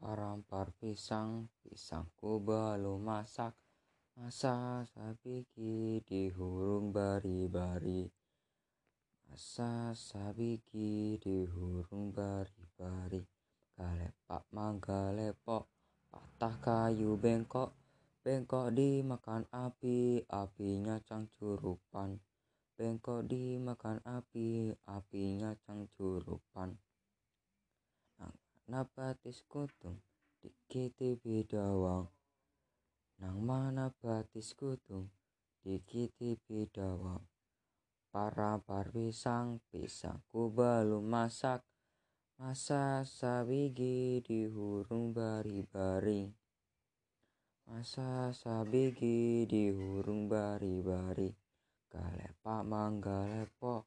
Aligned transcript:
Parampar 0.00 0.72
pisang, 0.80 1.52
pisangku 1.60 2.40
belum 2.40 3.04
masak. 3.04 3.52
Masa 4.16 4.80
sabiki 4.88 6.00
di 6.08 6.32
hurung 6.32 6.88
bari-bari. 6.88 8.08
Masa 9.28 9.92
sabiki 9.92 11.20
di 11.20 11.44
hurung 11.44 12.16
bari-bari. 12.16 13.20
Galepak 13.76 14.48
manggalepok, 14.56 15.68
patah 16.08 16.56
kayu 16.64 17.20
bengkok. 17.20 17.76
Bengkok 18.24 18.72
dimakan 18.72 19.44
api, 19.52 20.24
apinya 20.32 20.96
cangcurupan. 21.04 22.16
Bengkok 22.72 23.28
dimakan 23.28 24.00
api, 24.08 24.72
apinya 24.88 25.52
cangcurupan. 25.60 26.72
Nang 28.70 28.86
batis 28.94 29.42
kutung, 29.50 29.98
dikiti 30.38 31.18
bidawang. 31.18 32.06
Nang 33.18 33.42
mana 33.42 33.90
batis 33.90 34.54
kutung, 34.54 35.10
dikiti 35.66 36.38
bidawang. 36.46 37.18
Parampar 38.14 38.94
pisang, 38.94 39.58
pisangku 39.74 40.54
belum 40.54 41.02
masak. 41.02 41.66
Masa 42.38 43.02
sabigi 43.02 44.22
di 44.22 44.46
hurung 44.46 45.10
bari-bari. 45.10 46.30
Masa 47.66 48.30
sabigi 48.30 49.50
di 49.50 49.66
hurung 49.74 50.30
bari-bari. 50.30 51.26
Galepak 51.90 52.62
manggalepok, 52.62 53.82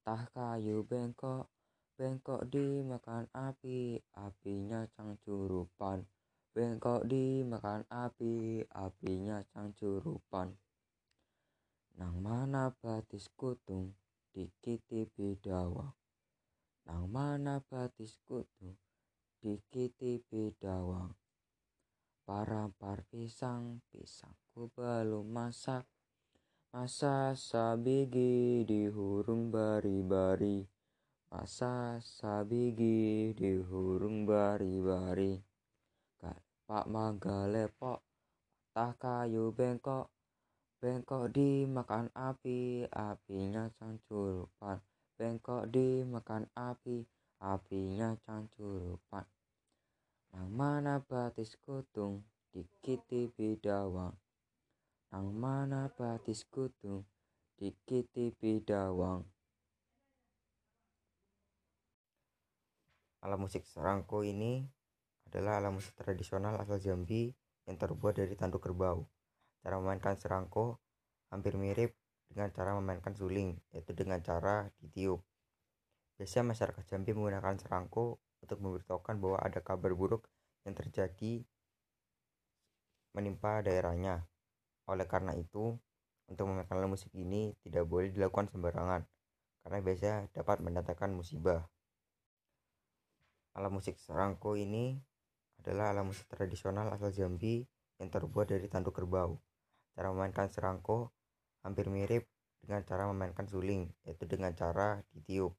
patah 0.00 0.24
kayu 0.32 0.80
bengkok. 0.88 1.55
Bengkok 1.96 2.44
dimakan 2.52 3.24
api, 3.32 3.96
apinya 4.20 4.84
cangcurupan. 4.92 6.04
Bengkok 6.52 7.08
dimakan 7.08 7.88
api, 7.88 8.60
apinya 8.68 9.40
cangcurupan. 9.56 10.52
Nang 11.96 12.20
mana 12.20 12.68
batis 12.68 13.32
kutung, 13.32 13.96
dikiti 14.36 15.08
bidawang. 15.08 15.96
Nang 16.84 17.08
mana 17.08 17.64
batis 17.64 18.20
kutung, 18.28 18.76
dikiti 19.40 20.20
bidawang. 20.28 21.16
Parampar 22.28 23.08
pisang, 23.08 23.80
pisangku 23.88 24.68
belum 24.76 25.32
masak. 25.32 25.88
Masa 26.76 27.32
sabigi 27.32 28.68
di 28.68 28.84
hurung 28.92 29.48
bari-bari. 29.48 30.75
Masa 31.26 31.98
sabigi 31.98 33.34
di 33.34 33.58
hurung 33.58 34.22
bari-bari. 34.22 35.34
Galepak 36.22 36.84
manggalepok, 36.86 37.98
patah 38.70 38.94
kayu 38.94 39.50
bengkok. 39.50 40.06
Bengkok 40.76 41.34
dimakan 41.34 42.12
api, 42.14 42.86
apinya 42.92 43.66
cangcurupan. 43.74 44.78
Bengkok 45.18 45.66
dimakan 45.72 46.46
api, 46.54 47.02
apinya 47.42 48.14
cangcurupan. 48.22 49.26
Nang 50.30 50.48
mana 50.52 51.02
batis 51.02 51.58
kutung, 51.58 52.22
dikiti 52.54 53.32
bidawang. 53.34 54.14
Nang 55.10 55.32
mana 55.34 55.90
batis 55.90 56.46
kutung, 56.46 57.02
dikiti 57.58 58.30
bidawang. 58.36 59.24
Alat 63.24 63.38
musik 63.40 63.64
serangko 63.64 64.26
ini 64.26 64.66
adalah 65.30 65.62
alat 65.62 65.72
musik 65.72 65.96
tradisional 65.96 66.58
asal 66.60 66.76
Jambi 66.76 67.32
yang 67.66 67.76
terbuat 67.80 68.20
dari 68.20 68.34
tanduk 68.36 68.62
kerbau. 68.62 69.06
Cara 69.62 69.80
memainkan 69.80 70.14
serangko 70.14 70.78
hampir 71.32 71.58
mirip 71.58 71.96
dengan 72.30 72.50
cara 72.50 72.74
memainkan 72.74 73.14
suling, 73.14 73.54
yaitu 73.74 73.94
dengan 73.94 74.22
cara 74.22 74.70
ditiup. 74.82 75.22
Biasanya 76.16 76.54
masyarakat 76.54 76.84
Jambi 76.86 77.12
menggunakan 77.12 77.58
serangko 77.58 78.22
untuk 78.42 78.58
memberitahukan 78.62 79.16
bahwa 79.18 79.38
ada 79.42 79.60
kabar 79.60 79.92
buruk 79.92 80.30
yang 80.62 80.74
terjadi 80.74 81.42
menimpa 83.16 83.64
daerahnya. 83.64 84.28
Oleh 84.86 85.08
karena 85.08 85.34
itu, 85.34 85.74
untuk 86.26 86.44
memainkan 86.46 86.86
musik 86.86 87.10
ini 87.14 87.54
tidak 87.62 87.86
boleh 87.86 88.10
dilakukan 88.10 88.50
sembarangan, 88.50 89.02
karena 89.66 89.78
biasanya 89.82 90.18
dapat 90.30 90.62
mendatangkan 90.62 91.10
musibah. 91.14 91.66
Alat 93.56 93.72
musik 93.72 93.96
serangko 93.96 94.52
ini 94.52 94.92
adalah 95.64 95.88
alat 95.88 96.04
musik 96.04 96.28
tradisional 96.28 96.92
asal 96.92 97.08
Jambi 97.08 97.64
yang 97.96 98.12
terbuat 98.12 98.52
dari 98.52 98.68
tanduk 98.68 98.92
kerbau. 98.92 99.40
Cara 99.96 100.12
memainkan 100.12 100.52
serangko 100.52 101.08
hampir 101.64 101.88
mirip 101.88 102.28
dengan 102.60 102.84
cara 102.84 103.08
memainkan 103.08 103.48
suling, 103.48 103.88
yaitu 104.04 104.28
dengan 104.28 104.52
cara 104.52 105.00
ditiup. 105.16 105.56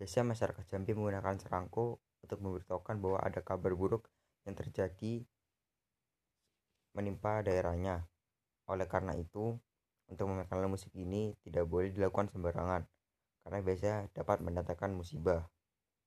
Biasanya 0.00 0.32
masyarakat 0.32 0.64
Jambi 0.64 0.96
menggunakan 0.96 1.36
serangko 1.36 2.00
untuk 2.24 2.40
memberitahukan 2.40 2.96
bahwa 2.96 3.20
ada 3.20 3.44
kabar 3.44 3.76
buruk 3.76 4.08
yang 4.48 4.56
terjadi 4.56 5.28
menimpa 6.96 7.44
daerahnya. 7.44 8.08
Oleh 8.64 8.88
karena 8.88 9.12
itu, 9.12 9.60
untuk 10.08 10.24
memainkan 10.32 10.56
alat 10.56 10.72
musik 10.72 10.88
ini 10.96 11.36
tidak 11.44 11.68
boleh 11.68 11.92
dilakukan 11.92 12.32
sembarangan, 12.32 12.88
karena 13.44 13.58
biasanya 13.60 13.98
dapat 14.16 14.40
mendatangkan 14.40 14.96
musibah. 14.96 15.44